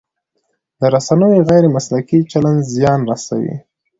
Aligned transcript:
د 0.79 0.81
رسنیو 0.93 1.45
غیر 1.49 1.65
مسلکي 1.75 2.19
چلند 2.31 2.59
زیان 2.73 2.99
رسوي. 3.09 3.55